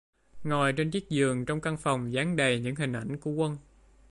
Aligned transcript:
Ngồi 0.43 0.73
trên 0.73 0.91
chiếc 0.91 1.09
giường 1.09 1.45
trong 1.45 1.61
căn 1.61 1.77
phòng 1.77 2.13
dán 2.13 2.35
đầy 2.35 2.59
những 2.59 2.75
hình 2.75 2.93
ảnh 2.93 3.17
của 3.19 3.31
quân 3.31 3.57